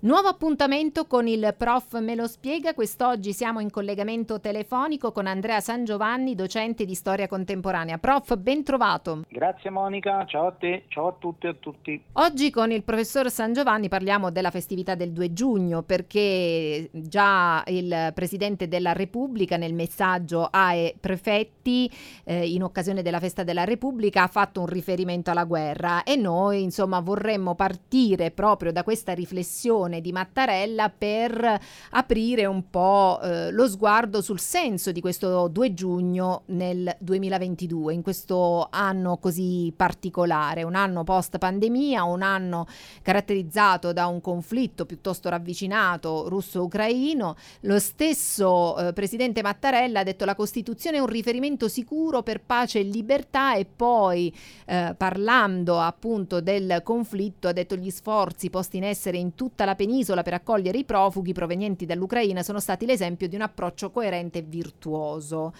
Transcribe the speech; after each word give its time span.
Nuovo 0.00 0.28
appuntamento 0.28 1.06
con 1.06 1.26
il 1.26 1.54
prof 1.56 1.98
Me 2.00 2.14
lo 2.14 2.26
spiega. 2.26 2.74
Quest'oggi 2.74 3.32
siamo 3.32 3.60
in 3.60 3.70
collegamento 3.70 4.40
telefonico 4.40 5.10
con 5.10 5.26
Andrea 5.26 5.60
San 5.60 5.86
Giovanni, 5.86 6.34
docente 6.34 6.84
di 6.84 6.94
storia 6.94 7.26
contemporanea. 7.26 7.96
Prof, 7.96 8.36
ben 8.36 8.62
trovato. 8.62 9.22
Grazie 9.26 9.70
Monica, 9.70 10.26
ciao 10.26 10.48
a 10.48 10.52
te, 10.52 10.84
ciao 10.88 11.08
a 11.08 11.14
tutti 11.18 11.46
e 11.46 11.48
a 11.48 11.54
tutti. 11.54 12.02
Oggi 12.12 12.50
con 12.50 12.72
il 12.72 12.82
professor 12.82 13.30
San 13.30 13.54
Giovanni 13.54 13.88
parliamo 13.88 14.30
della 14.30 14.50
festività 14.50 14.94
del 14.94 15.12
2 15.12 15.32
giugno 15.32 15.82
perché 15.82 16.90
già 16.92 17.64
il 17.68 18.12
Presidente 18.12 18.68
della 18.68 18.92
Repubblica 18.92 19.56
nel 19.56 19.72
messaggio 19.72 20.46
ai 20.50 20.94
prefetti 21.00 21.90
eh, 22.24 22.46
in 22.46 22.62
occasione 22.62 23.00
della 23.00 23.18
festa 23.18 23.44
della 23.44 23.64
Repubblica 23.64 24.24
ha 24.24 24.28
fatto 24.28 24.60
un 24.60 24.66
riferimento 24.66 25.30
alla 25.30 25.44
guerra 25.44 26.02
e 26.02 26.16
noi 26.16 26.62
insomma 26.62 27.00
vorremmo 27.00 27.54
partire 27.54 28.30
proprio 28.30 28.72
da 28.72 28.82
questa 28.82 29.14
riflessione 29.14 29.84
decisione 29.86 30.00
di 30.00 30.12
Mattarella 30.12 30.90
per 30.90 31.60
aprire 31.90 32.46
un 32.46 32.68
po' 32.70 33.20
eh, 33.22 33.50
lo 33.50 33.68
sguardo 33.68 34.20
sul 34.20 34.40
senso 34.40 34.92
di 34.92 35.00
questo 35.00 35.48
2 35.48 35.74
giugno 35.74 36.42
nel 36.46 36.94
2022, 36.98 37.94
in 37.94 38.02
questo 38.02 38.68
anno 38.70 39.16
così 39.18 39.72
particolare, 39.76 40.62
un 40.62 40.74
anno 40.74 41.04
post 41.04 41.38
pandemia, 41.38 42.04
un 42.04 42.22
anno 42.22 42.66
caratterizzato 43.02 43.92
da 43.92 44.06
un 44.06 44.20
conflitto 44.20 44.86
piuttosto 44.86 45.28
ravvicinato 45.28 46.28
russo-ucraino. 46.28 47.36
Lo 47.60 47.78
stesso 47.78 48.76
eh, 48.78 48.92
presidente 48.92 49.42
Mattarella 49.42 50.00
ha 50.00 50.04
detto 50.04 50.24
la 50.24 50.34
Costituzione 50.34 50.96
è 50.96 51.00
un 51.00 51.06
riferimento 51.06 51.68
sicuro 51.68 52.22
per 52.22 52.40
pace 52.42 52.80
e 52.80 52.82
libertà 52.82 53.54
e 53.54 53.64
poi 53.64 54.34
eh, 54.66 54.94
parlando 54.96 55.78
appunto 55.78 56.40
del 56.40 56.80
conflitto 56.82 57.48
ha 57.48 57.52
detto 57.52 57.76
gli 57.76 57.90
sforzi 57.90 58.50
posti 58.50 58.76
in 58.78 58.84
essere 58.84 59.18
in 59.18 59.34
tutta 59.34 59.64
la 59.64 59.75
penisola 59.76 60.22
per 60.22 60.34
accogliere 60.34 60.78
i 60.78 60.84
profughi 60.84 61.32
provenienti 61.32 61.86
dall'Ucraina 61.86 62.42
sono 62.42 62.58
stati 62.58 62.84
l'esempio 62.84 63.28
di 63.28 63.36
un 63.36 63.42
approccio 63.42 63.92
coerente 63.92 64.40
e 64.40 64.42
virtuoso. 64.42 65.52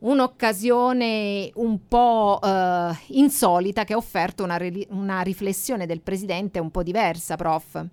Un'occasione 0.00 1.50
un 1.54 1.86
po' 1.86 2.40
eh, 2.42 2.92
insolita 3.08 3.84
che 3.84 3.92
ha 3.92 3.98
offerto 3.98 4.42
una, 4.42 4.58
una 4.88 5.20
riflessione 5.20 5.86
del 5.86 6.00
Presidente 6.00 6.58
un 6.58 6.72
po' 6.72 6.82
diversa, 6.82 7.36
prof. 7.36 7.86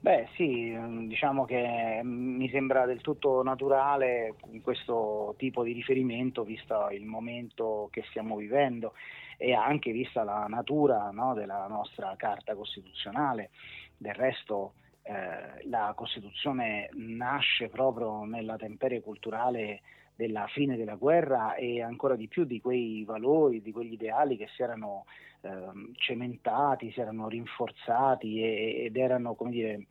Beh 0.00 0.28
sì, 0.36 0.76
diciamo 1.06 1.44
che 1.44 2.00
mi 2.04 2.48
sembra 2.50 2.86
del 2.86 3.00
tutto 3.00 3.42
naturale 3.42 4.34
questo 4.62 5.34
tipo 5.36 5.64
di 5.64 5.72
riferimento 5.72 6.44
visto 6.44 6.88
il 6.90 7.04
momento 7.04 7.88
che 7.90 8.04
stiamo 8.08 8.36
vivendo 8.36 8.92
e 9.36 9.54
anche 9.54 9.90
vista 9.90 10.22
la 10.22 10.46
natura 10.48 11.10
no, 11.12 11.34
della 11.34 11.66
nostra 11.68 12.14
Carta 12.16 12.54
Costituzionale. 12.54 13.50
Del 13.98 14.14
resto 14.14 14.74
eh, 15.02 15.68
la 15.68 15.92
Costituzione 15.96 16.88
nasce 16.94 17.68
proprio 17.68 18.24
nella 18.24 18.56
temperie 18.56 19.00
culturale 19.00 19.80
della 20.14 20.46
fine 20.48 20.76
della 20.76 20.96
guerra 20.96 21.54
e 21.54 21.80
ancora 21.80 22.16
di 22.16 22.26
più 22.26 22.44
di 22.44 22.60
quei 22.60 23.04
valori, 23.04 23.62
di 23.62 23.70
quegli 23.70 23.92
ideali 23.92 24.36
che 24.36 24.48
si 24.54 24.62
erano 24.62 25.04
eh, 25.42 25.92
cementati, 25.94 26.90
si 26.90 27.00
erano 27.00 27.28
rinforzati 27.28 28.42
e, 28.42 28.84
ed 28.86 28.96
erano, 28.96 29.34
come 29.34 29.50
dire, 29.50 29.86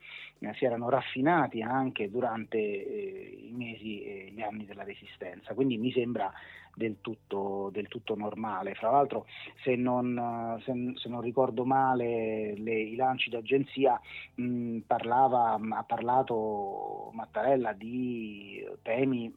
si 0.55 0.65
erano 0.65 0.89
raffinati 0.89 1.61
anche 1.61 2.09
durante 2.09 2.57
eh, 2.57 3.37
i 3.41 3.53
mesi 3.53 4.03
e 4.03 4.31
gli 4.33 4.41
anni 4.41 4.65
della 4.65 4.83
Resistenza. 4.83 5.53
Quindi 5.53 5.77
mi 5.77 5.91
sembra 5.93 6.31
del 6.77 6.97
tutto, 7.01 7.69
del 7.73 7.87
tutto 7.87 8.15
normale. 8.15 8.75
Fra 8.75 8.91
l'altro, 8.91 9.25
se 9.63 9.75
non, 9.75 10.61
se, 10.63 10.93
se 10.95 11.09
non 11.09 11.21
ricordo 11.21 11.65
male 11.65 12.53
le, 12.55 12.79
i 12.79 12.95
lanci 12.95 13.31
d'agenzia, 13.31 13.99
mh, 14.35 14.79
parlava, 14.85 15.59
ha 15.59 15.83
parlato 15.83 17.09
Mattarella 17.13 17.73
di 17.73 18.63
temi 18.83 19.33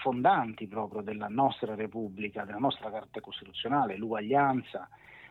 fondanti 0.00 0.66
proprio 0.66 1.02
della 1.02 1.28
nostra 1.28 1.74
Repubblica, 1.74 2.44
della 2.44 2.58
nostra 2.58 2.90
Carta 2.90 3.20
Costituzionale, 3.20 3.98
l'uguaglianza, 3.98 4.88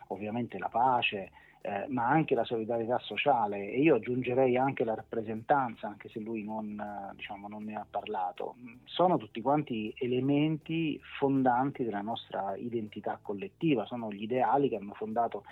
ovviamente 0.08 0.58
la 0.58 0.68
pace, 0.68 1.30
eh, 1.60 1.86
ma 1.88 2.08
anche 2.08 2.34
la 2.34 2.44
solidarietà 2.44 2.98
sociale 2.98 3.70
e 3.70 3.80
io 3.80 3.96
aggiungerei 3.96 4.56
anche 4.56 4.84
la 4.84 4.94
rappresentanza, 4.94 5.88
anche 5.88 6.08
se 6.08 6.20
lui 6.20 6.44
non, 6.44 6.78
eh, 6.78 7.14
diciamo, 7.16 7.48
non 7.48 7.64
ne 7.64 7.74
ha 7.74 7.86
parlato. 7.88 8.56
Sono 8.84 9.16
tutti 9.16 9.40
quanti 9.40 9.92
elementi 9.98 11.00
fondanti 11.18 11.84
della 11.84 12.00
nostra 12.00 12.54
identità 12.56 13.18
collettiva, 13.20 13.86
sono 13.86 14.10
gli 14.12 14.22
ideali 14.22 14.68
che 14.68 14.76
hanno 14.76 14.94
fondato 14.94 15.44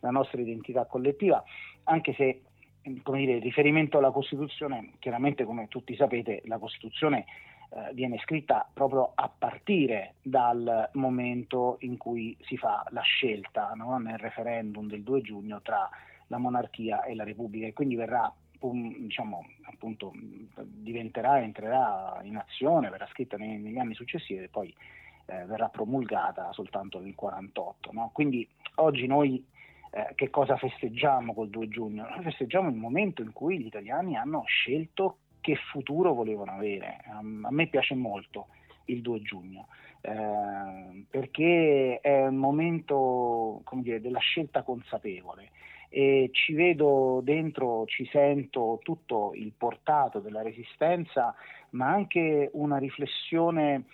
la 0.00 0.10
nostra 0.10 0.40
identità 0.40 0.84
collettiva, 0.86 1.42
anche 1.84 2.14
se 2.14 2.42
come 3.02 3.18
dire, 3.18 3.38
riferimento 3.38 3.98
alla 3.98 4.10
Costituzione, 4.10 4.92
chiaramente 4.98 5.44
come 5.44 5.68
tutti 5.68 5.94
sapete, 5.96 6.42
la 6.46 6.58
Costituzione 6.58 7.26
eh, 7.70 7.92
viene 7.92 8.18
scritta 8.18 8.68
proprio 8.72 9.12
a 9.14 9.28
partire 9.28 10.14
dal 10.22 10.88
momento 10.94 11.76
in 11.80 11.96
cui 11.96 12.36
si 12.42 12.56
fa 12.56 12.84
la 12.90 13.02
scelta 13.02 13.72
no? 13.74 13.98
nel 13.98 14.18
referendum 14.18 14.86
del 14.86 15.02
2 15.02 15.20
giugno 15.20 15.60
tra 15.60 15.88
la 16.28 16.38
monarchia 16.38 17.04
e 17.04 17.14
la 17.14 17.24
Repubblica 17.24 17.66
e 17.66 17.72
quindi 17.72 17.94
verrà 17.94 18.32
diciamo, 18.60 19.46
appunto, 19.62 20.12
diventerà, 20.64 21.40
entrerà 21.40 22.18
in 22.22 22.36
azione, 22.36 22.90
verrà 22.90 23.06
scritta 23.06 23.36
negli 23.36 23.78
anni 23.78 23.94
successivi 23.94 24.44
e 24.44 24.48
poi 24.48 24.74
eh, 25.26 25.44
verrà 25.44 25.68
promulgata 25.68 26.52
soltanto 26.52 26.98
nel 26.98 27.14
48. 27.14 27.92
No? 27.92 28.10
Quindi 28.12 28.48
oggi 28.76 29.06
noi 29.06 29.44
eh, 29.90 30.12
che 30.14 30.30
cosa 30.30 30.56
festeggiamo 30.56 31.34
col 31.34 31.50
2 31.50 31.68
giugno? 31.68 32.08
Noi 32.08 32.22
festeggiamo 32.22 32.68
il 32.68 32.74
momento 32.74 33.22
in 33.22 33.32
cui 33.32 33.60
gli 33.60 33.66
italiani 33.66 34.16
hanno 34.16 34.42
scelto 34.46 35.18
che 35.40 35.56
futuro 35.70 36.14
volevano 36.14 36.52
avere. 36.52 36.98
A 37.06 37.20
me 37.22 37.66
piace 37.66 37.94
molto 37.94 38.48
il 38.86 39.02
2 39.02 39.22
giugno, 39.22 39.68
eh, 40.00 41.04
perché 41.08 42.00
è 42.00 42.26
un 42.26 42.36
momento 42.36 43.62
dire, 43.72 44.00
della 44.00 44.18
scelta 44.18 44.62
consapevole 44.62 45.50
e 45.90 46.28
ci 46.32 46.52
vedo 46.52 47.20
dentro, 47.22 47.86
ci 47.86 48.06
sento 48.10 48.78
tutto 48.82 49.32
il 49.34 49.52
portato 49.56 50.20
della 50.20 50.42
resistenza, 50.42 51.34
ma 51.70 51.88
anche 51.88 52.50
una 52.52 52.76
riflessione 52.76 53.84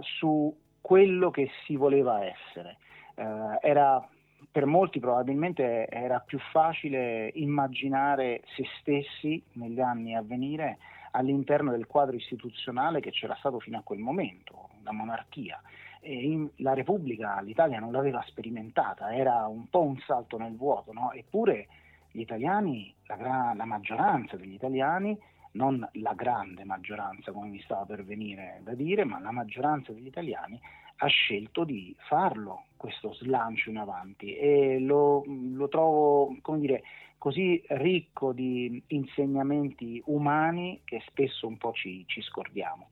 su 0.00 0.54
quello 0.80 1.30
che 1.30 1.48
si 1.64 1.76
voleva 1.76 2.24
essere. 2.24 2.78
Eh, 3.14 3.58
era 3.68 4.06
per 4.54 4.66
molti 4.66 5.00
probabilmente 5.00 5.88
era 5.88 6.20
più 6.20 6.38
facile 6.38 7.28
immaginare 7.34 8.42
se 8.54 8.62
stessi 8.78 9.42
negli 9.54 9.80
anni 9.80 10.14
a 10.14 10.22
venire 10.22 10.78
all'interno 11.10 11.72
del 11.72 11.88
quadro 11.88 12.14
istituzionale 12.14 13.00
che 13.00 13.10
c'era 13.10 13.34
stato 13.40 13.58
fino 13.58 13.78
a 13.78 13.82
quel 13.82 13.98
momento, 13.98 14.68
la 14.84 14.92
monarchia. 14.92 15.60
In, 16.02 16.48
la 16.58 16.72
Repubblica 16.72 17.40
l'Italia 17.40 17.80
non 17.80 17.90
l'aveva 17.90 18.22
sperimentata, 18.28 19.12
era 19.12 19.48
un 19.48 19.68
po' 19.68 19.82
un 19.82 19.98
salto 20.06 20.38
nel 20.38 20.54
vuoto, 20.54 20.92
no? 20.92 21.10
eppure 21.10 21.66
gli 22.12 22.20
italiani, 22.20 22.94
la, 23.06 23.54
la, 23.56 23.64
maggioranza 23.64 24.36
degli 24.36 24.54
italiani, 24.54 25.18
non 25.54 25.84
la 25.94 26.14
grande 26.14 26.62
maggioranza 26.62 27.32
come 27.32 27.48
mi 27.48 27.60
stava 27.62 27.86
per 27.86 28.04
venire 28.04 28.60
da 28.62 28.74
dire, 28.74 29.04
ma 29.04 29.18
la 29.18 29.32
maggioranza 29.32 29.90
degli 29.90 30.06
italiani 30.06 30.60
ha 31.04 31.08
scelto 31.08 31.64
di 31.64 31.94
farlo, 32.08 32.64
questo 32.78 33.12
slancio 33.12 33.68
in 33.68 33.76
avanti 33.76 34.34
e 34.36 34.78
lo, 34.80 35.22
lo 35.26 35.68
trovo, 35.68 36.34
come 36.40 36.60
dire, 36.60 36.82
così 37.18 37.62
ricco 37.68 38.32
di 38.32 38.82
insegnamenti 38.88 40.02
umani 40.06 40.80
che 40.84 41.02
spesso 41.06 41.46
un 41.46 41.58
po' 41.58 41.72
ci, 41.72 42.04
ci 42.06 42.22
scordiamo. 42.22 42.88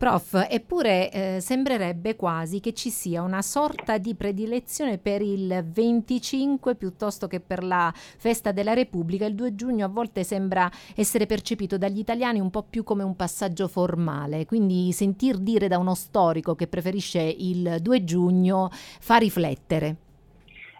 Prof, 0.00 0.46
eppure 0.48 1.10
eh, 1.10 1.40
sembrerebbe 1.42 2.16
quasi 2.16 2.58
che 2.58 2.72
ci 2.72 2.88
sia 2.88 3.20
una 3.20 3.42
sorta 3.42 3.98
di 3.98 4.14
predilezione 4.14 4.96
per 4.96 5.20
il 5.20 5.62
25 5.62 6.74
piuttosto 6.74 7.26
che 7.26 7.38
per 7.38 7.62
la 7.62 7.92
festa 7.94 8.50
della 8.50 8.72
Repubblica. 8.72 9.26
Il 9.26 9.34
2 9.34 9.54
giugno 9.54 9.84
a 9.84 9.88
volte 9.90 10.24
sembra 10.24 10.72
essere 10.94 11.26
percepito 11.26 11.76
dagli 11.76 11.98
italiani 11.98 12.40
un 12.40 12.48
po' 12.48 12.62
più 12.62 12.82
come 12.82 13.02
un 13.02 13.14
passaggio 13.14 13.68
formale, 13.68 14.46
quindi 14.46 14.90
sentir 14.92 15.36
dire 15.36 15.68
da 15.68 15.76
uno 15.76 15.94
storico 15.94 16.54
che 16.54 16.66
preferisce 16.66 17.20
il 17.20 17.76
2 17.82 18.02
giugno 18.02 18.70
fa 18.72 19.18
riflettere. 19.18 19.96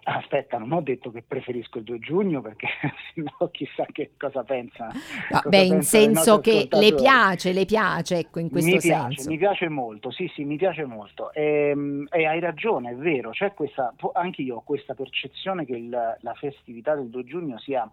Aspetta, 0.03 0.57
non 0.57 0.71
ho 0.71 0.81
detto 0.81 1.11
che 1.11 1.21
preferisco 1.21 1.77
il 1.77 1.83
2 1.83 1.99
giugno 1.99 2.41
perché 2.41 2.67
sennò 3.13 3.49
chissà 3.51 3.85
che 3.91 4.11
cosa 4.17 4.43
pensa. 4.43 4.85
No, 4.85 4.93
cosa 5.29 5.49
beh, 5.49 5.63
in 5.63 5.81
senso 5.83 6.39
che 6.39 6.67
le 6.71 6.95
piace, 6.95 7.53
le 7.53 7.65
piace, 7.65 8.17
ecco, 8.17 8.39
in 8.39 8.49
questo 8.49 8.71
mi 8.71 8.79
senso. 8.79 9.07
Piace, 9.07 9.29
mi 9.29 9.37
piace 9.37 9.69
molto, 9.69 10.09
sì, 10.09 10.29
sì, 10.33 10.43
mi 10.43 10.57
piace 10.57 10.85
molto. 10.85 11.31
E, 11.33 11.69
ehm, 11.69 12.07
e 12.09 12.25
hai 12.25 12.39
ragione, 12.39 12.91
è 12.91 12.95
vero, 12.95 13.29
c'è 13.29 13.53
questa, 13.53 13.93
anche 14.13 14.41
io 14.41 14.57
ho 14.57 14.61
questa 14.61 14.95
percezione 14.95 15.65
che 15.65 15.75
il, 15.75 15.89
la 15.89 16.33
festività 16.33 16.95
del 16.95 17.09
2 17.09 17.23
giugno 17.23 17.59
sia 17.59 17.89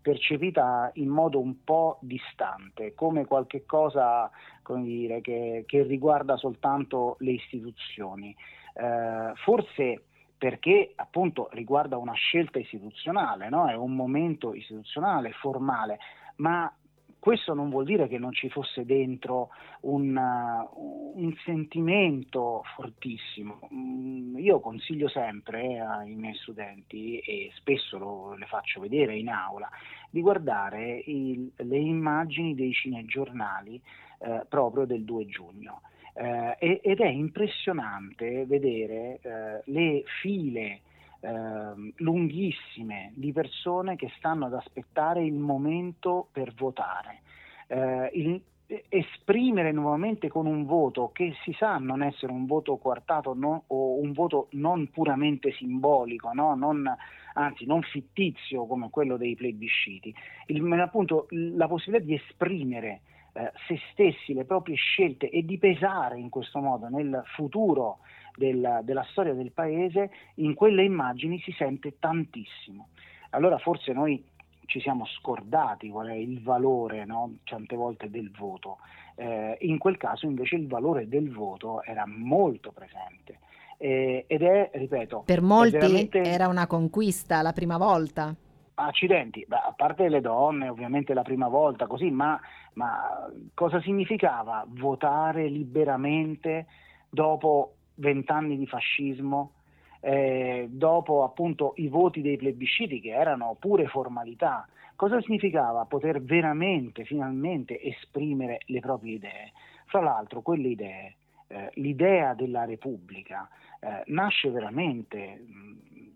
percepita 0.00 0.90
in 0.94 1.08
modo 1.08 1.38
un 1.38 1.62
po' 1.62 1.98
distante, 2.00 2.92
come 2.94 3.24
qualche 3.24 3.64
cosa 3.64 4.28
come 4.62 4.82
dire, 4.82 5.20
che, 5.20 5.62
che 5.64 5.84
riguarda 5.84 6.36
soltanto 6.36 7.16
le 7.20 7.32
istituzioni. 7.32 8.34
Eh, 8.74 9.32
forse 9.36 10.02
perché 10.42 10.90
appunto 10.96 11.48
riguarda 11.52 11.98
una 11.98 12.14
scelta 12.14 12.58
istituzionale, 12.58 13.48
no? 13.48 13.68
è 13.68 13.76
un 13.76 13.94
momento 13.94 14.54
istituzionale, 14.54 15.30
formale, 15.30 16.00
ma 16.38 16.68
questo 17.16 17.54
non 17.54 17.70
vuol 17.70 17.84
dire 17.84 18.08
che 18.08 18.18
non 18.18 18.32
ci 18.32 18.48
fosse 18.50 18.84
dentro 18.84 19.50
un, 19.82 20.16
uh, 20.16 21.14
un 21.14 21.32
sentimento 21.44 22.64
fortissimo. 22.74 23.68
Mm, 23.72 24.36
io 24.38 24.58
consiglio 24.58 25.08
sempre 25.08 25.62
eh, 25.62 25.78
ai 25.78 26.16
miei 26.16 26.34
studenti, 26.34 27.20
e 27.20 27.52
spesso 27.54 27.96
lo, 27.96 28.34
le 28.34 28.46
faccio 28.46 28.80
vedere 28.80 29.16
in 29.16 29.28
aula, 29.28 29.70
di 30.10 30.20
guardare 30.20 31.04
il, 31.06 31.52
le 31.54 31.78
immagini 31.78 32.56
dei 32.56 32.72
cinegiornali 32.72 33.80
eh, 34.18 34.44
proprio 34.48 34.86
del 34.86 35.04
2 35.04 35.26
giugno. 35.26 35.82
Eh, 36.14 36.80
ed 36.82 37.00
è 37.00 37.08
impressionante 37.08 38.44
vedere 38.44 39.18
eh, 39.22 39.62
le 39.64 40.02
file 40.20 40.80
eh, 41.20 41.92
lunghissime 41.96 43.12
di 43.14 43.32
persone 43.32 43.96
che 43.96 44.10
stanno 44.18 44.46
ad 44.46 44.54
aspettare 44.54 45.24
il 45.24 45.34
momento 45.34 46.28
per 46.32 46.52
votare. 46.54 47.20
Eh, 47.68 48.10
il, 48.14 48.42
esprimere 48.88 49.72
nuovamente 49.72 50.28
con 50.28 50.46
un 50.46 50.64
voto 50.64 51.10
che 51.12 51.34
si 51.44 51.52
sa 51.52 51.76
non 51.78 52.02
essere 52.02 52.32
un 52.32 52.46
voto 52.46 52.76
coartato 52.76 53.34
no, 53.34 53.64
o 53.68 53.98
un 53.98 54.12
voto 54.12 54.48
non 54.52 54.88
puramente 54.90 55.52
simbolico, 55.52 56.32
no? 56.32 56.54
non, 56.54 56.88
anzi 57.34 57.66
non 57.66 57.82
fittizio 57.82 58.66
come 58.66 58.88
quello 58.90 59.16
dei 59.16 59.34
plebisciti, 59.34 60.14
il, 60.46 60.72
appunto 60.80 61.26
la 61.30 61.68
possibilità 61.68 62.06
di 62.06 62.14
esprimere 62.14 63.00
eh, 63.32 63.52
se 63.66 63.78
stessi, 63.92 64.34
le 64.34 64.44
proprie 64.44 64.76
scelte 64.76 65.30
e 65.30 65.44
di 65.44 65.58
pesare 65.58 66.18
in 66.18 66.28
questo 66.28 66.60
modo 66.60 66.88
nel 66.88 67.22
futuro 67.34 67.98
del, 68.36 68.80
della 68.82 69.06
storia 69.10 69.34
del 69.34 69.52
paese, 69.52 70.10
in 70.36 70.54
quelle 70.54 70.84
immagini 70.84 71.40
si 71.40 71.52
sente 71.52 71.98
tantissimo. 71.98 72.88
Allora 73.30 73.58
forse 73.58 73.92
noi 73.92 74.22
ci 74.66 74.80
siamo 74.80 75.06
scordati 75.06 75.88
qual 75.88 76.08
è 76.08 76.14
il 76.14 76.42
valore 76.42 77.04
no? 77.04 77.36
certe 77.44 77.76
volte 77.76 78.10
del 78.10 78.30
voto. 78.30 78.78
Eh, 79.14 79.56
in 79.60 79.78
quel 79.78 79.96
caso 79.96 80.26
invece 80.26 80.56
il 80.56 80.66
valore 80.66 81.08
del 81.08 81.30
voto 81.30 81.82
era 81.82 82.06
molto 82.06 82.72
presente. 82.72 83.38
Eh, 83.76 84.24
ed 84.28 84.42
è, 84.42 84.70
ripeto, 84.72 85.24
per 85.26 85.42
molti 85.42 85.72
veramente... 85.72 86.22
era 86.22 86.48
una 86.48 86.66
conquista 86.66 87.42
la 87.42 87.52
prima 87.52 87.76
volta. 87.76 88.34
Accidenti, 88.74 89.44
Beh, 89.46 89.56
a 89.56 89.74
parte 89.76 90.08
le 90.08 90.20
donne, 90.20 90.68
ovviamente 90.68 91.14
la 91.14 91.22
prima 91.22 91.48
volta, 91.48 91.86
così, 91.86 92.10
ma, 92.10 92.40
ma 92.74 93.30
cosa 93.54 93.80
significava 93.80 94.64
votare 94.66 95.46
liberamente 95.48 96.66
dopo 97.10 97.74
vent'anni 97.96 98.56
di 98.56 98.66
fascismo, 98.66 99.52
eh, 100.00 100.66
dopo 100.70 101.22
appunto 101.22 101.74
i 101.76 101.88
voti 101.88 102.22
dei 102.22 102.36
plebisciti 102.36 103.00
che 103.00 103.10
erano 103.10 103.56
pure 103.58 103.86
formalità, 103.86 104.66
cosa 104.96 105.20
significava 105.20 105.84
poter 105.84 106.22
veramente, 106.22 107.04
finalmente 107.04 107.80
esprimere 107.80 108.60
le 108.66 108.80
proprie 108.80 109.14
idee? 109.14 109.52
Fra 109.86 110.00
l'altro 110.00 110.40
quelle 110.40 110.68
idee, 110.68 111.16
eh, 111.48 111.70
l'idea 111.74 112.34
della 112.34 112.64
Repubblica 112.64 113.48
eh, 113.78 114.02
nasce 114.06 114.50
veramente 114.50 115.44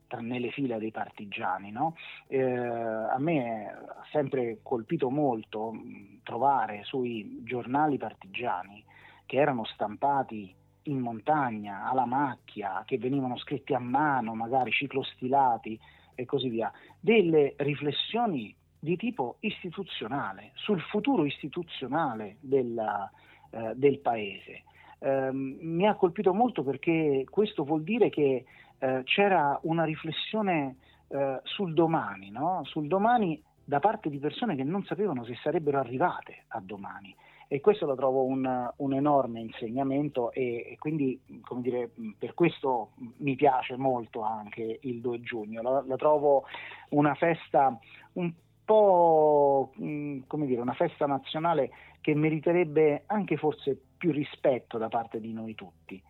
mh, 0.08 0.20
nelle 0.20 0.50
fila 0.50 0.78
dei 0.78 0.90
partigiani. 0.90 1.70
No? 1.70 1.96
Eh, 2.28 2.42
a 2.42 3.18
me 3.18 3.66
ha 3.66 4.04
sempre 4.10 4.58
colpito 4.62 5.10
molto 5.10 5.72
mh, 5.72 6.20
trovare 6.22 6.82
sui 6.84 7.40
giornali 7.44 7.96
partigiani 7.98 8.84
che 9.26 9.36
erano 9.36 9.64
stampati 9.64 10.54
in 10.84 10.98
montagna, 10.98 11.88
alla 11.88 12.06
macchia, 12.06 12.82
che 12.86 12.98
venivano 12.98 13.36
scritti 13.38 13.74
a 13.74 13.78
mano, 13.78 14.34
magari 14.34 14.70
ciclostilati 14.70 15.78
e 16.14 16.24
così 16.24 16.48
via, 16.48 16.72
delle 17.00 17.54
riflessioni 17.56 18.54
di 18.78 18.96
tipo 18.96 19.36
istituzionale, 19.40 20.52
sul 20.54 20.80
futuro 20.80 21.24
istituzionale 21.24 22.36
della, 22.40 23.10
eh, 23.50 23.72
del 23.74 23.98
paese. 23.98 24.62
Eh, 24.98 25.30
mi 25.32 25.86
ha 25.86 25.94
colpito 25.94 26.32
molto 26.32 26.62
perché 26.62 27.26
questo 27.28 27.64
vuol 27.64 27.82
dire 27.82 28.08
che 28.08 28.44
eh, 28.78 29.02
c'era 29.04 29.58
una 29.62 29.84
riflessione 29.84 30.76
eh, 31.08 31.40
sul 31.44 31.74
domani, 31.74 32.30
no? 32.30 32.62
sul 32.64 32.86
domani 32.86 33.42
da 33.64 33.80
parte 33.80 34.08
di 34.10 34.18
persone 34.18 34.54
che 34.54 34.64
non 34.64 34.84
sapevano 34.84 35.24
se 35.24 35.36
sarebbero 35.42 35.78
arrivate 35.78 36.44
a 36.48 36.60
domani. 36.60 37.14
E 37.48 37.60
questo 37.60 37.86
lo 37.86 37.94
trovo 37.94 38.24
un, 38.24 38.72
un 38.76 38.92
enorme 38.92 39.40
insegnamento 39.40 40.32
e, 40.32 40.72
e 40.72 40.76
quindi 40.78 41.20
dire, 41.58 41.90
per 42.18 42.34
questo 42.34 42.90
mi 43.18 43.36
piace 43.36 43.76
molto 43.76 44.22
anche 44.22 44.78
il 44.82 45.00
2 45.00 45.20
giugno, 45.20 45.62
la, 45.62 45.84
la 45.86 45.96
trovo 45.96 46.44
una 46.90 47.14
festa 47.14 47.78
un 48.14 48.32
po' 48.64 49.70
come 49.76 50.46
dire, 50.46 50.60
una 50.60 50.74
festa 50.74 51.06
nazionale 51.06 51.70
che 52.00 52.14
meriterebbe 52.14 53.04
anche 53.06 53.36
forse 53.36 53.80
più 53.96 54.10
rispetto 54.10 54.76
da 54.76 54.88
parte 54.88 55.20
di 55.20 55.32
noi 55.32 55.54
tutti, 55.54 56.02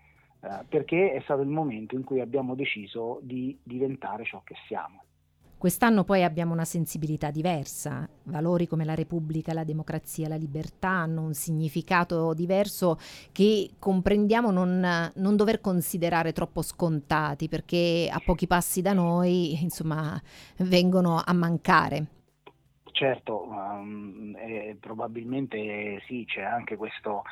eh, 0.47 0.65
perché 0.69 1.13
è 1.13 1.21
stato 1.23 1.43
il 1.43 1.49
momento 1.49 1.97
in 1.97 2.05
cui 2.05 2.21
abbiamo 2.21 2.55
deciso 2.55 3.19
di 3.23 3.59
diventare 3.63 4.25
ciò 4.25 4.43
che 4.45 4.55
siamo. 4.69 5.03
Quest'anno 5.59 6.05
poi 6.05 6.23
abbiamo 6.23 6.53
una 6.53 6.67
sensibilità 6.67 7.31
diversa, 7.31 8.07
valori 8.25 8.67
come 8.67 8.85
la 8.85 8.95
Repubblica, 8.95 9.55
la 9.55 9.65
democrazia, 9.65 10.29
la 10.29 10.37
libertà 10.37 10.91
hanno 10.91 11.23
un 11.23 11.33
significato 11.33 12.35
diverso 12.35 12.99
che 13.33 13.71
comprendiamo 13.79 14.51
non, 14.51 15.11
non 15.15 15.35
dover 15.35 15.63
considerare 15.63 16.33
troppo 16.33 16.61
scontati 16.61 17.49
perché 17.49 18.09
a 18.13 18.21
pochi 18.23 18.47
passi 18.47 18.83
da 18.83 18.93
noi 18.93 19.61
insomma 19.63 20.21
vengono 20.59 21.23
a 21.25 21.33
mancare. 21.33 22.07
Certo, 22.93 23.49
um, 23.49 24.35
eh, 24.39 24.77
probabilmente 24.79 26.03
sì, 26.07 26.25
c'è 26.27 26.43
anche 26.43 26.77
questo 26.77 27.23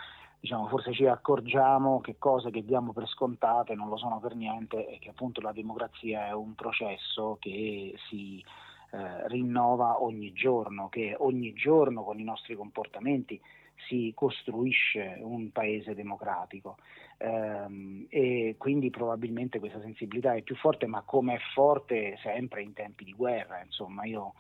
diciamo, 0.45 0.69
forse 0.69 0.93
ci 0.93 1.07
accorgiamo 1.07 2.03
che 2.03 2.17
cose 2.19 2.51
che 2.51 2.67
diamo 2.67 2.93
per 2.93 3.09
scontate 3.09 3.75
non 3.75 3.89
lo 3.89 3.97
sono 3.97 4.21
per 4.21 4.35
niente 4.35 4.87
e 4.87 4.99
che 4.99 5.09
appunto 5.09 5.41
la 5.41 5.53
democrazia 5.53 6.27
è 6.27 6.33
un 6.33 6.55
processo 6.55 7.39
che 7.41 7.95
si 8.11 8.45
eh, 8.91 9.29
rinnova 9.29 10.03
ogni 10.03 10.35
giorno, 10.35 10.91
che 10.91 11.17
ogni 11.19 11.55
giorno 11.55 12.05
con 12.05 12.21
i 12.21 12.25
nostri 12.25 12.57
comportamenti 12.57 13.41
si 13.89 14.13
costruisce 14.15 15.17
un 15.23 15.51
paese 15.51 15.95
democratico. 15.95 16.77
Ehm, 17.17 18.05
e 18.11 18.57
quindi 18.59 18.91
probabilmente 18.91 19.59
questa 19.59 19.81
sensibilità 19.81 20.35
è 20.35 20.43
più 20.43 20.57
forte, 20.57 20.87
ma 20.87 21.01
come 21.07 21.37
è 21.37 21.41
forte 21.55 22.19
sempre 22.23 22.61
in 22.61 22.75
tempi 22.75 23.05
di 23.05 23.15
guerra, 23.15 23.63
insomma 23.65 24.05
io 24.05 24.35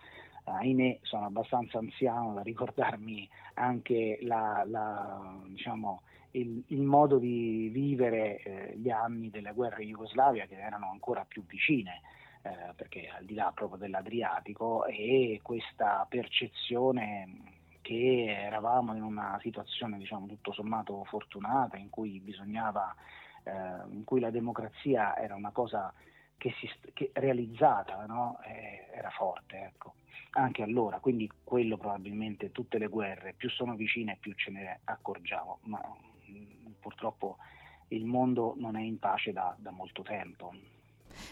ahimè 0.44 0.98
sono 1.02 1.26
abbastanza 1.26 1.78
anziano 1.78 2.34
da 2.34 2.42
ricordarmi 2.42 3.28
anche 3.54 4.18
la, 4.22 4.62
la, 4.66 5.40
diciamo, 5.46 6.02
il, 6.32 6.62
il, 6.68 6.82
modo 6.82 7.18
di 7.18 7.68
vivere 7.72 8.42
eh, 8.42 8.74
gli 8.76 8.90
anni 8.90 9.30
della 9.30 9.52
guerra 9.52 9.82
in 9.82 9.90
Jugoslavia 9.90 10.46
che 10.46 10.58
erano 10.58 10.90
ancora 10.90 11.24
più 11.26 11.44
vicine. 11.46 12.00
Eh, 12.42 12.74
perché 12.76 13.08
al 13.08 13.24
di 13.24 13.32
là 13.32 13.50
proprio 13.54 13.78
dell'Adriatico 13.78 14.84
e 14.84 15.40
questa 15.42 16.04
percezione 16.06 17.54
che 17.80 18.26
eravamo 18.26 18.94
in 18.94 19.02
una 19.02 19.38
situazione 19.40 19.96
diciamo 19.96 20.26
tutto 20.26 20.52
sommato 20.52 21.04
fortunata 21.04 21.78
in 21.78 21.88
cui 21.88 22.20
bisognava 22.20 22.94
eh, 23.44 23.50
in 23.92 24.04
cui 24.04 24.20
la 24.20 24.30
democrazia 24.30 25.16
era 25.16 25.34
una 25.34 25.52
cosa 25.52 25.90
che 26.36 26.52
si 26.58 26.70
che 26.92 27.10
realizzata 27.14 28.04
no? 28.06 28.38
eh, 28.44 28.86
era 28.92 29.10
forte 29.10 29.56
ecco 29.56 29.94
anche 30.34 30.62
allora, 30.62 30.98
quindi 30.98 31.30
quello 31.42 31.76
probabilmente 31.76 32.50
tutte 32.52 32.78
le 32.78 32.88
guerre 32.88 33.34
più 33.36 33.48
sono 33.50 33.74
vicine 33.74 34.16
più 34.20 34.32
ce 34.34 34.50
ne 34.50 34.80
accorgiamo, 34.84 35.58
ma 35.62 35.80
mm, 36.30 36.72
purtroppo 36.80 37.36
il 37.88 38.04
mondo 38.04 38.54
non 38.58 38.76
è 38.76 38.82
in 38.82 38.98
pace 38.98 39.32
da, 39.32 39.54
da 39.58 39.70
molto 39.70 40.02
tempo. 40.02 40.52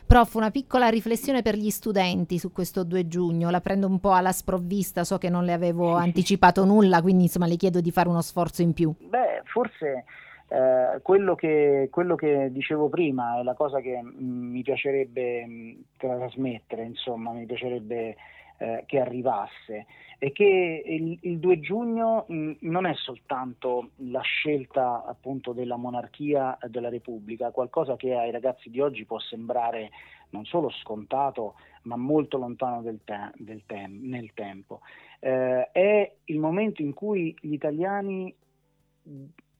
Prof, 0.07 0.35
una 0.35 0.53
piccola 0.53 0.89
riflessione 0.89 1.43
per 1.43 1.57
gli 1.57 1.71
studenti 1.71 2.39
su 2.39 2.53
questo 2.53 2.85
2 2.85 3.09
giugno, 3.09 3.51
la 3.51 3.61
prendo 3.61 3.89
un 3.89 3.99
po' 3.99 4.13
alla 4.13 4.31
sprovvista, 4.31 5.03
so 5.03 5.19
che 5.19 5.29
non 5.29 5.45
le 5.45 5.53
avevo 5.53 5.95
anticipato 5.97 6.65
nulla, 6.65 7.03
quindi 7.03 7.25
insomma 7.25 7.47
le 7.47 7.57
chiedo 7.57 7.81
di 7.81 7.91
fare 7.91 8.09
uno 8.09 8.23
sforzo 8.23 8.63
in 8.63 8.73
più. 8.73 8.95
Beh, 9.01 9.43
forse 9.47 10.05
eh, 10.53 11.01
quello, 11.01 11.35
che, 11.35 11.89
quello, 11.91 12.15
che, 12.15 12.53
dicevo 12.53 12.91
prima 12.91 13.39
è 13.39 13.43
la 13.43 13.55
cosa 13.55 13.81
che 13.81 14.03
mm, 14.03 14.51
mi 14.51 14.63
piacerebbe 14.63 15.47
mm, 15.47 15.81
trasmettere, 15.97 16.83
insomma, 16.83 17.33
mi 17.33 17.47
piacerebbe 17.47 18.17
eh, 18.59 18.85
che 18.87 19.01
arrivasse 19.01 19.87
e 20.19 20.31
che 20.33 20.83
il, 20.85 21.19
il 21.23 21.39
2 21.39 21.61
giugno 21.61 22.27
mh, 22.29 22.53
non 22.61 22.85
è 22.85 22.93
soltanto 22.95 23.93
la 24.11 24.21
scelta 24.21 25.05
appunto 25.07 25.55
della 25.55 25.77
monarchia 25.77 26.59
e 26.59 26.69
della 26.69 26.91
Repubblica, 26.91 27.51
qualcosa 27.51 27.97
che 27.97 28.15
ai 28.15 28.31
ragazzi 28.31 28.69
di 28.69 28.79
oggi 28.79 29.07
può 29.07 29.19
sembrare 29.19 29.89
non 30.31 30.45
solo 30.45 30.69
scontato 30.69 31.55
ma 31.85 31.97
molto 31.97 32.37
lontano 32.37 32.83
del 32.83 33.01
te- 33.05 33.33
del 33.37 33.63
tem- 33.65 34.03
nel 34.03 34.35
tempo. 34.35 34.81
Eh, 35.19 35.71
è 35.73 36.15
il 36.25 36.39
momento 36.39 36.83
in 36.83 36.93
cui 36.93 37.35
gli 37.41 37.55
italiani 37.55 38.35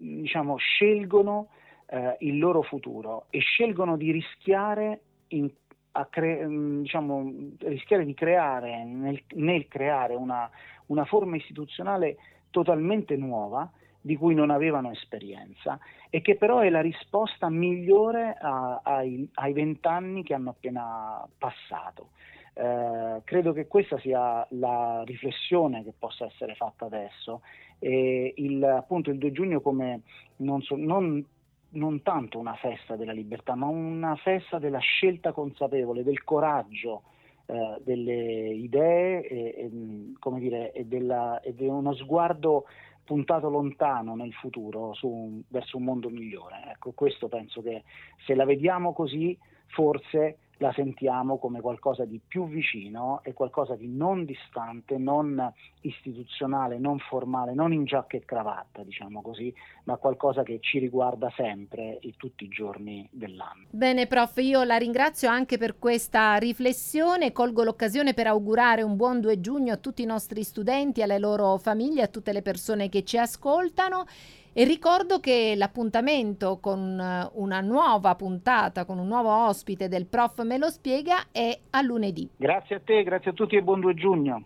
diciamo, 0.03 0.57
scelgono 0.57 1.49
eh, 1.87 2.17
il 2.21 2.39
loro 2.39 2.63
futuro 2.63 3.27
e 3.31 3.39
scelgono 3.41 3.97
di 3.97 4.11
rischiare 4.11 5.01
in, 5.29 5.51
cre- 6.11 6.47
mm, 6.47 6.83
diciamo, 6.83 7.33
rischiare 7.61 8.05
di 8.05 8.15
creare, 8.15 8.85
nel, 8.85 9.23
nel 9.35 9.69
creare 9.69 10.15
una, 10.15 10.51
una 10.87 11.05
forma 11.05 11.37
istituzionale 11.37 12.17
totalmente 12.51 13.17
nuova 13.17 13.71
di 14.05 14.17
cui 14.17 14.35
non 14.35 14.51
avevano 14.51 14.91
esperienza 14.91 15.79
e 16.11 16.21
che 16.21 16.37
però 16.37 16.59
è 16.59 16.69
la 16.69 16.81
risposta 16.81 17.49
migliore 17.49 18.37
a, 18.39 18.81
ai, 18.83 19.29
ai 19.35 19.53
vent'anni 19.53 20.25
che 20.25 20.35
hanno 20.35 20.51
appena 20.51 21.25
passato. 21.39 22.11
Eh, 22.55 23.21
credo 23.25 23.53
che 23.53 23.67
questa 23.67 23.99
sia 23.99 24.47
la 24.51 25.03
riflessione 25.05 25.83
che 25.83 25.93
possa 25.99 26.27
essere 26.27 26.55
fatta 26.55 26.85
adesso. 26.85 27.43
E 27.79 28.35
il, 28.37 28.63
appunto 28.63 29.11
il 29.11 29.19
2 29.19 29.33
giugno 29.33 29.61
come 29.61 30.03
non, 30.37 30.63
so, 30.63 30.77
non, 30.77 31.25
non 31.71 32.03
tanto 32.03 32.39
una 32.39 32.55
festa 32.55 32.97
della 32.97 33.13
libertà, 33.13 33.55
ma 33.55 33.67
una 33.67 34.17
festa 34.17 34.59
della 34.59 34.79
scelta 34.79 35.33
consapevole, 35.33 36.05
del 36.05 36.23
coraggio, 36.25 37.03
eh, 37.47 37.81
delle 37.83 38.53
idee 38.55 39.27
e, 39.27 39.55
e, 39.57 39.71
dire, 40.39 40.73
e, 40.73 40.85
della, 40.87 41.41
e 41.41 41.55
di 41.55 41.67
uno 41.67 41.95
sguardo 41.95 42.67
puntato 43.05 43.49
lontano 43.49 44.15
nel 44.15 44.33
futuro 44.33 44.95
su, 44.95 45.43
verso 45.49 45.77
un 45.77 45.85
mondo 45.85 46.09
migliore. 46.09 46.71
Ecco, 46.71 46.93
questo 46.93 47.29
penso 47.29 47.61
che 47.63 47.83
se 48.27 48.35
la 48.35 48.45
vediamo 48.45 48.93
così, 48.93 49.37
forse 49.67 50.39
la 50.63 50.73
sentiamo 50.73 51.39
come 51.39 51.61
qualcosa 51.61 52.05
di 52.05 52.21
più 52.27 52.47
vicino 52.49 53.21
e 53.25 53.35
qualcosa 53.35 53.75
di 53.75 53.89
non 53.89 54.25
distante, 54.25 54.97
non 54.97 55.53
istituzionale, 55.81 56.79
non 56.79 56.99
formale, 56.99 57.53
non 57.53 57.73
in 57.73 57.85
giacca 57.85 58.17
e 58.17 58.25
cravatta, 58.25 58.85
diciamo 58.85 59.21
così, 59.23 59.53
ma 59.85 59.97
qualcosa 59.97 60.45
che 60.45 60.59
ci 60.61 60.79
riguarda 60.79 61.31
sempre 61.37 61.99
e 61.99 62.15
tutti 62.17 62.45
i 62.45 62.49
giorni 62.49 63.07
dell'anno. 63.11 63.67
Bene, 63.71 64.07
prof, 64.07 64.37
io 64.39 64.63
la 64.63 64.77
ringrazio 64.77 65.29
anche 65.29 65.59
per 65.59 65.79
questa 65.79 66.37
riflessione, 66.37 67.33
colgo 67.33 67.65
l'occasione 67.65 68.15
per 68.15 68.29
augurare 68.29 68.83
un 68.83 68.95
buon 68.97 69.21
2 69.21 69.41
giugno 69.41 69.73
a 69.73 69.79
tutti 69.79 70.03
i 70.03 70.07
nostri 70.07 70.45
studenti, 70.45 71.03
alle 71.03 71.19
loro 71.19 71.59
famiglie, 71.59 72.03
a 72.03 72.09
tutte 72.09 72.33
le 72.33 72.43
persone 72.43 72.89
che 72.89 73.03
ci 73.03 73.19
ascoltano 73.19 74.07
e 74.55 74.65
ricordo 74.65 75.19
che 75.19 75.55
l'appuntamento 75.57 76.59
con 76.59 77.01
eh, 77.01 77.31
una 77.35 77.61
nuova 77.61 78.15
puntata, 78.15 78.85
con 78.85 78.99
un 78.99 79.09
nuovo 79.09 79.31
ospite 79.31 79.89
del 79.89 80.07
Prof 80.07 80.43
Me 80.43 80.59
lo 80.59 80.69
spiega, 80.69 81.29
è 81.33 81.59
a 81.71 81.81
lunedì. 81.81 82.29
Grazie 82.37 82.77
a 82.77 82.81
te, 82.85 83.03
grazie 83.03 83.31
a 83.31 83.35
tutti 83.35 83.57
e 83.57 83.63
buon 83.63 83.81
2 83.81 83.95
giugno. 83.95 84.45